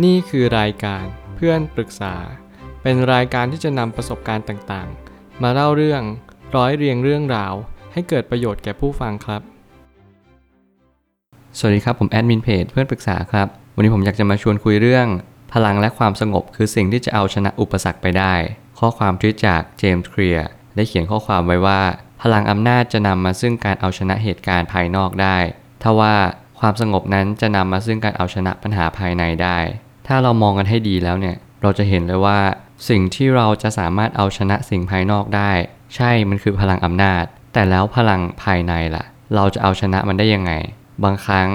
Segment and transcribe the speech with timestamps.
[0.00, 1.04] นี่คือรายการ
[1.36, 2.14] เพื่อนปรึกษา
[2.82, 6.02] เป็นรายการที่จะนำประสบการณ์ต่างๆ มาเล่าเรื่อง
[6.56, 7.54] ร้อยเรียงเรื่องราว
[7.92, 9.42] ให้เกิดประโยชน์แก่ผู้ฟังครับ
[11.58, 15.06] สวัสดีครับผมแอดมินเพจเพื่อนปรึกษาครับ วันนี้ผมอยากจะมาชวนคุยเรื่อง
[15.52, 18.34] พลังและความสงบคือสิ่งที่จะเอาชนะอุปสรรคไปได้
[18.78, 21.80] ข้อความทวิตจากเจมส์เคลียร์ได้เขียนข้อความไว้ว่า
[22.22, 25.36] พลังอำนาจจะนำมาซึ่งการเอาชนะเหตุการณ์ภายนอกได้
[25.82, 26.14] ทว่า
[26.64, 29.58] ความสงบนั้นจะนำมาซึ่งการเอาชนะปัญหาภายในได้
[30.06, 32.38] ถ้าเรามองกันให้ดีแล้วเนี่ย เราจะเห็นเลยว่า
[32.88, 35.50] สิ่งที่เราจะสามารถเอาชนะสิ่งภายนอกได้
[35.96, 40.52] ใช่มันคือพลังอำนาจ แต่แล้วพลังภายในล่ะ เราจะเอาชนะมันได้ยังไง
[41.04, 41.48] บางครั้ง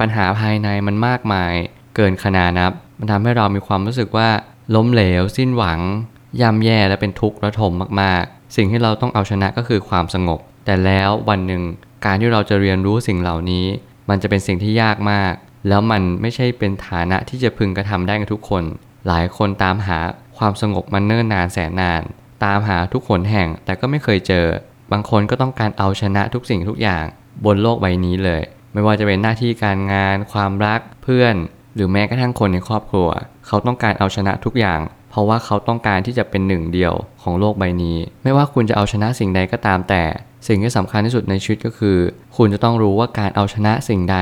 [0.00, 1.52] ปัญหาภายในมันมากมาย
[1.96, 4.28] เกินขนานับ มันทำให้เรามีความรู้สึกว่า
[4.74, 5.80] ล้มเหลว สิ้นหวัง
[6.40, 11.62] ย่ำแย่และเป็นทุกข์ระทมมากๆ สิ่งที่เราต้องเอาชนะก็คือความสงบ แต่แล้ววันหนึ่ง
[12.04, 13.66] การที่เราจะเรียนรู้สิ่งเหล่านี้
[14.08, 15.34] มันจะเป็นสิ่งที่ยากมาก
[15.68, 18.64] แล้วมันไม่ใช่เป็นฐานะที่จะพึงกระทำได้กับทุกคน
[19.06, 19.98] หลายคนตามหา
[20.38, 22.02] ความสงบมันเนิ่นนานแสนนาน
[22.44, 24.46] ตามหาทุกขนแห่งแต่ก็ไม่เคยเจอ
[24.92, 27.04] บางคนก็ต้องการเอาชนะทุกสิ่งทุกอย่าง
[27.44, 31.34] บนโลกใบนี้เลย ไม่ว่าจะเป็นหน้าที่การงาน ความรักเพื่อน
[31.74, 33.08] หรือแม้กระทั่งคนในครอบครัว
[33.46, 34.80] เขาต้องการเอาชนะทุกอย่าง
[35.10, 40.02] เพราะว่าเขาต้องการที่จะเป็นหนึ่งเดียวของโลกใบนี้ ไม่ว่าคุณจะเอาชนะสิ่งใดก็ตามแต่
[40.46, 41.98] สิ่งที่สำคัญที่สุดในชีวิตก็คือ
[42.36, 44.16] คุณจะต้องรู้ว่าการเอาชนะสิ่งใด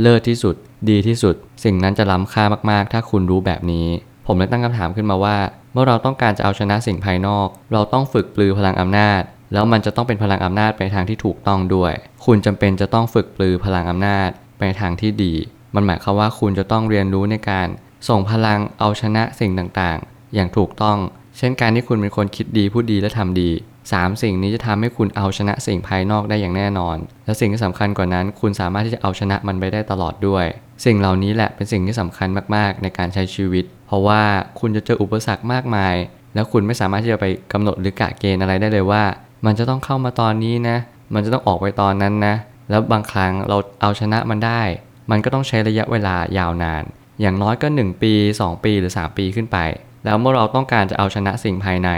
[0.00, 0.54] เลิศที่สุด
[0.90, 3.86] ดีที่สุด สิ่งนั้นจะล้ำค่ามากๆ ถ้าคุณรู้แบบนี้
[4.26, 5.36] ผมเลยตั้งคำถามขึ้นมาว่า
[5.72, 9.20] เมื่อเราต้องการจะเอาชนะสิ่งภายนอก เราต้องฝึกปลือพลังอำนาจ
[9.52, 11.92] แล้วมันจะต้องเป็นพลังอำนาจไปทางที่ถูกต้องด้วย
[12.24, 15.34] คุณจำเป็นจะต้องฝึกปลือพลังอำนาจไปทางที่ดี
[15.74, 17.68] มันหมายความว่าคุณจะต้องเรียนรู้ในการ
[18.08, 20.98] ส่งพลังเอาชนะสิ่งต่างๆ อย่างถูกต้อง
[21.38, 23.50] เช่นการที่คุณเป็นคนคิดดีพูดดีและทำดี
[23.92, 30.44] สามสิ่งนี้จะทำให้คุณเอาชนะสิ่งภายนอกได้อย่างแน่นอน และสิ่งที่สำคัญกว่านั้น คุณสามารถที่จะเอาชนะมันไปได้ตลอดด้วย
[30.84, 34.22] สิ่งเหล่านี้แหละเป็นสิ่งที่สำคัญมากๆ ในการใช้ชีวิต เพราะว่า
[34.60, 35.94] คุณจะเจออุปสรรคมากมาย
[36.34, 39.02] แล้วคุณไม่สามารถที่จะไปกำหนดหรือกะเกณฑ์อะไรได้เลยว่า
[39.46, 40.76] มันจะต้องเข้ามาตอนนี้นะ
[41.14, 42.34] มันจะต้องออกไปตอนนั้นนะ
[42.70, 44.62] แล้วบางครั้งเราเอาชนะมันได้
[45.10, 46.82] มันก็ต้องใช้ระยะเวลายาวนาน
[47.20, 49.58] อย่างน้อยก็ 1 ปี 2 ปีหรือ 3 ปีขึ้นไป
[50.04, 51.90] แล้วเมื่อเราต้องการจะเอาชนะสิ่งภายใน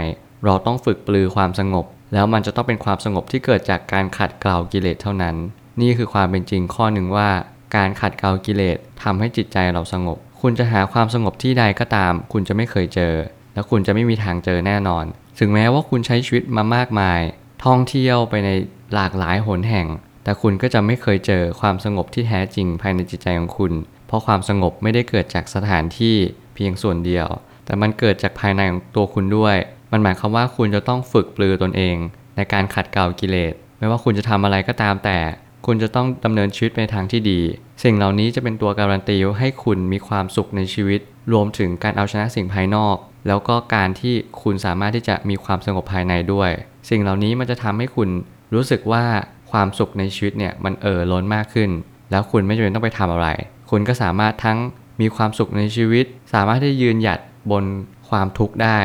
[0.45, 5.35] เราต้องฝึกปลือความสงบ แล้วมันจะต้องเป็นความสงบที่เกิดจากการขัดเกลากิเลสเท่านั้น
[5.81, 7.29] นี่คือความเป็นจริงข้อหนึ่งว่า
[7.75, 13.13] การขัดเกลากิเลสทำให้จิตใจเราสงบ คุณจะหาความสงบที่ใดก็ตาม คุณจะไม่เคยเจอ
[13.53, 15.05] และคุณจะไม่มีทางเจอแน่นอน
[15.39, 17.21] ถึงแม้ว่าคุณใช้ชีวิตมามากมาย
[17.65, 18.49] ท่องเที่ยวไปใน
[18.93, 19.87] หลากหลายหนแห่ง
[20.23, 23.73] แต่คุณก็จะไม่เคยเจอความสงบที่แท้จริงภายในจิตใจของคุณ
[24.07, 26.15] เพราะความสงบไม่ได้เกิดจากสถานที่
[26.55, 27.27] เพียงส่วนเดียว
[27.65, 29.57] แต่มันเกิดจากภายในของตัวคุณด้วย
[29.91, 31.95] มันหมายความว่าคุณจะต้องฝึกปลือตนเอง
[32.35, 35.17] ในการขัดเกลากิเลส ไม่ว่าคุณจะทำอะไรก็ตามแต่
[35.65, 37.39] คุณจะต้องดำเนินชีวิตไปทางที่ดี
[37.83, 40.99] สิ่งเหล่านี้จะเป็นตัวการันตีให้คุณมีความสุขในชีวิต
[41.33, 42.95] รวมถึงการเอาชนะสิ่งภายนอก
[43.27, 46.51] แล้วก็การที่คุณสามารถที่จะมีความสงบภายในด้วย
[46.89, 48.09] สิ่งเหล่านี้มันจะทำให้คุณ
[48.53, 49.03] รู้สึกว่า
[49.51, 51.69] ความสุขในชีวิตเนี่ยมันเอ่อล้นมากขึ้น
[52.11, 53.27] แล้วคุณไม่จำเป็นต้องไปทำอะไร
[53.69, 54.57] คุณก็สามารถทั้ง
[55.01, 57.19] มีความสุขในชีวิต สามารถที่ยืนหยัด
[57.51, 57.63] บน
[58.09, 58.79] ความทุกข์ได้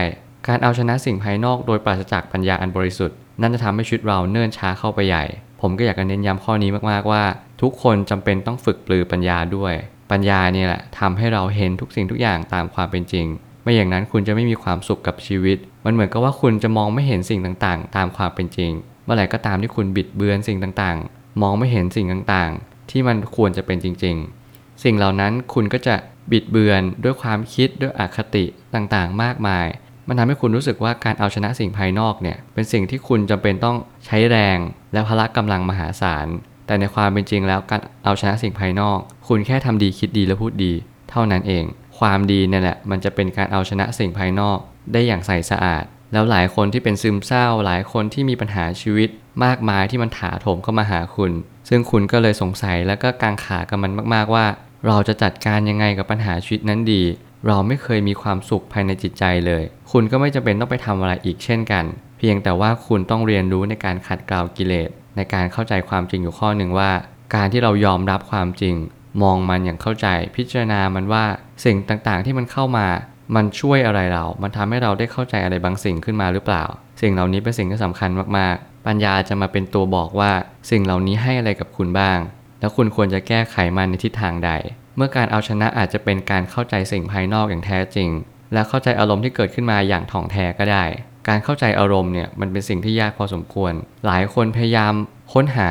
[0.49, 5.25] การเอาชนะสิ่งภายนอกโดยปราศจากปัญญาอันบริสุทธิ์นั่นจะทำให้ชีวิตเราเนิ่นช้าเข้าไปใหญ่
[5.61, 7.23] ผมก็อยากจะเน้นย้ำข้อนี้มากๆว่า
[7.63, 9.75] ทุกคนจำเป็นต้องฝึกปลือปัญญาด้วย
[10.11, 13.27] ปัญญาเนี่ยแหละทำให้เราเห็นทุกสิ่งทุกอย่างตามความเป็นจริง
[13.63, 18.71] ไม่อย่างนั้นคุณจะไม่มีความสุขกับชีวิต มันเหมือนกับว่าคุณจะมองไม่เห็นสิ่งต่างๆ ตามความเป็นจริง
[19.05, 24.17] เมื่อไหร่ก็ตามที่คุณบิดเบือนสิ่งต่างๆ มองไม่เห็นสิ่งต่างๆ ที่มันควรจะเป็นจริง
[24.49, 25.97] ๆ สิ่งเหล่านั้นคุณก็จะ
[26.33, 28.45] บิดเบือนด้วยความคิดด้วยอคติ
[28.75, 29.67] ต่างๆ มากมาย
[30.09, 33.77] มันทำให้คุณรู้สึกว่าการเอาชนะสิ่งภายนอกเนี่ย เป็นสิ่งที่คุณจำเป็นต้อง
[34.07, 34.59] ใช้แรง
[34.93, 36.27] และพละกำลังมหาศาล
[36.67, 38.99] แต่ในความเป็นจริงแล้วการเอาชนะสิ่งภายนอก
[39.29, 40.73] คุณแค่ทำดีคิดดีและพูดดี
[41.11, 41.65] เท่านั้นเอง
[41.99, 44.59] ความดีเนี่ยแหละ มันจะเป็นการเอาชนะสิ่งภายนอก
[44.93, 49.09] ได้อย่างใสสะอาด แล้วหลายคนที่เป็นซึมเศร้า หลายคนที่มีปัญหาชีวิต
[49.45, 51.33] มากมายที่มันถาโถมเข้ามาหาคุณ
[51.69, 54.47] ซึ่งคุณก็เลยสงสัยแล้วก็กังขากับมันมาก ๆว่า
[54.87, 57.03] เราจะจัดการยังไงกับปัญหาชีวิตนั้นดี
[57.47, 61.85] เราไม่เคยมีความสุขภายในจิตใจเลย คุณก็ไม่จำเป็นต้องไปทำอะไรอีกเช่นกัน
[62.19, 66.91] เพียงแต่ว่าคุณต้องเรียนรู้ในการขัดเกลากิเลส ในการเข้าใจความจริงอยู่ข้อหนึ่งว่า
[67.35, 68.75] การที่เรายอมรับความจริง
[69.23, 70.07] มองมันอย่างเข้าใจ
[70.37, 71.25] พิจารณามันว่า
[71.65, 72.87] สิ่งต่างๆที่มันเข้ามา
[73.35, 76.65] มันช่วยอะไรเรา มันทำให้เราได้เข้าใจอะไรบางสิ่งขึ้นมาหรือเปล่า
[77.01, 80.33] สิ่งเหล่านี้เป็นสิ่งที่สำคัญมากๆ ปัญญาจะมาเป็นตัวบอกว่า
[80.71, 82.19] สิ่งเหล่านี้ให้อะไรกับคุณบ้าง
[82.61, 84.51] แล้วคุณควรจะแก้ไขมันในทิศทางใด
[84.97, 88.11] เมื่อการเอาชนะอาจจะเป็นการเข้าใจสิ่งภายนอกอย่างแท้จริง
[88.53, 90.85] และเข้าใจอารมณ์ที่เกิดขึ้นมาอย่างถ่องแท้ก็ได้
[91.29, 93.73] การเข้าใจอารมณ์เนี่ยมันเป็นสิ่งที่ยากพอสมควร
[94.07, 94.93] หลายคนพยายาม
[95.33, 95.71] ค้นหา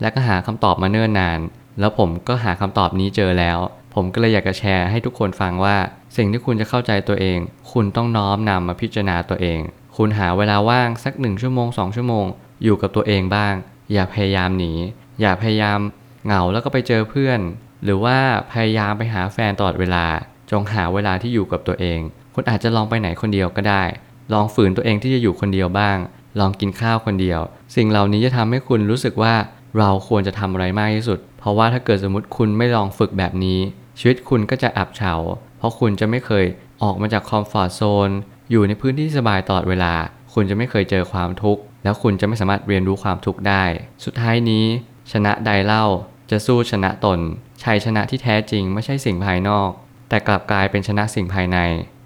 [0.00, 1.40] และก็หาคำตอบมาเนิ่นนาน
[1.80, 3.58] แล้วผมก็หาคำตอบนี้เจอแล้ว
[3.94, 5.76] ผมก็เลยอยากจะแชร์ให้ทุกคนฟังว่า
[6.16, 7.38] สิ่งที่คุณจะเข้าใจตัวเอง
[7.72, 9.60] คุณต้องน้อมนำมาพิจารณาตัวเอง
[9.96, 12.26] คุณหาเวลาว่างสักหนึ่งชั่วโมงสองชั่วโมง
[12.64, 13.54] อยู่กับตัวเองบ้าง
[13.92, 14.72] อย่าพยายามหนี
[15.20, 15.78] อย่าพยายาม
[16.24, 17.40] เหงาแล้วก็ไปเจอเพื่อน
[17.84, 18.16] หรือว่า
[18.52, 20.06] พยายามไปหาแฟนตลอดเวลา
[20.50, 21.98] จงหาเวลาที่อยู่กับตัวเอง
[22.34, 23.84] คุณอาจจะลองไปไหนคนเดียวก็ได้
[24.32, 25.98] ลองฝืนตัวเองที่จะอยู่คนเดียวบ้าง
[26.40, 27.40] ลองกินข้าวคนเดียว
[27.76, 29.34] สิ่งเหล่านี้จะทำให้คุณรู้สึกว่า
[29.78, 33.58] เราควรจะทำอะไรมากที่สุด เพราะว่าถ้าเกิดสมมติคุณไม่ลองฝึกแบบนี้
[33.98, 35.14] ชีวิตคุณก็จะอับเฉา
[35.58, 36.44] เพราะคุณจะไม่เคย
[36.82, 38.10] ออกมาจากคอมฟอร์ทโซน
[38.50, 39.94] อยู่ในพื้นที่สบายตลอดเวลา
[40.34, 43.64] คุณจะไม่เคยเจอความทุกข์ แล้วคุณจะไม่สามารถเรียนรู้ความทุกข์ได้
[44.04, 44.64] สุดท้ายนี้
[45.12, 45.84] ชนะใดเล่า
[46.30, 47.18] จะสู้ชนะตน
[47.64, 49.70] ชัยชนะที่แท้จริงไม่ใช่สิ่งภายนอก
[50.08, 51.58] แต่กลับกลายเป็นชนะสิ่งภายใน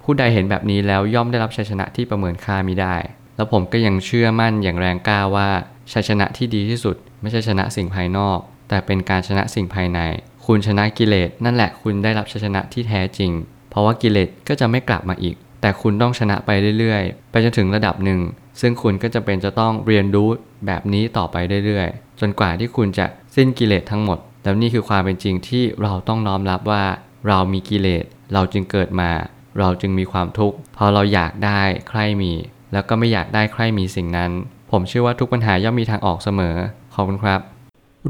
[0.03, 2.95] ผู้ใดเห็นแบบนี้แล้วย่อมได้รับชัยชนะที่ประเมินค่ามิได้
[3.35, 5.49] แล้วผมก็ยังเชื่อมั่นอย่างแรงกล้าว่า
[5.93, 8.37] ชัยชนะที่ดีที่สุด ไม่ใช่ชนะสิ่งภายนอก
[8.69, 9.99] แต่เป็นการชนะสิ่งภายใน
[10.45, 13.31] คุณชนะกิเลสนั่นแหละคุณได้รับชัยชนะที่แท้จริง
[13.69, 16.49] เพราะว่ากิเลสก็จะไม่กลับมาอีก แต่คุณต้องชนะไป
[16.79, 18.19] เรื่อยๆ ไปจนถึงระดับหนึ่ง
[18.61, 20.29] ซึ่งคุณก็จะเป็นจะต้องเรียนรู้
[20.65, 21.35] แบบนี้ต่อไป
[21.65, 23.05] เรื่อยๆ จนกว่าที่คุณจะ
[23.35, 26.83] สิ้นกิเลสทั้งหมด แล้วนี่คือความเป็นจริงที่เราต้องน้อมรับว่า
[27.27, 29.11] เรามีกิเลส เราจึงเกิดมา
[29.59, 32.33] เราจึงมีความทุกข์พอเราอยากได้ใครมี
[32.73, 34.31] แล้วก็ไม่อยากได้ใครมีสิ่งนั้น
[34.71, 36.55] ผมเชื่อว่าทุกปัญหาย่อมมีทางออกเสมอ
[36.93, 37.41] ขอบคุณครับ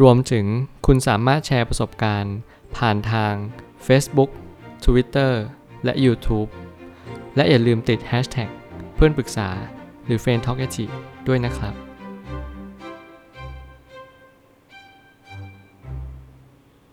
[0.01, 0.45] รวมถึง
[0.85, 2.35] คุณสามารถแชร์ประสบการณ์
[2.77, 3.33] ผ่านทาง
[3.87, 4.29] Facebook
[4.85, 5.31] Twitter
[5.83, 6.49] และ YouTube
[7.35, 8.49] และอย่าลืมติด Hashtag
[8.95, 9.49] เพื่อนปรึกษา
[10.05, 10.59] หรือ f r ร e n d t a l k
[11.27, 11.84] ด้วยนะครับ